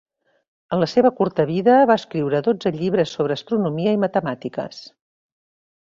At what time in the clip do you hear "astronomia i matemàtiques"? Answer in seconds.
3.41-4.85